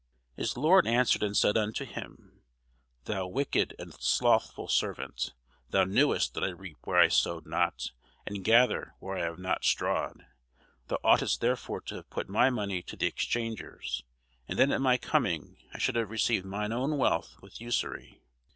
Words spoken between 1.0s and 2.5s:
and said unto him,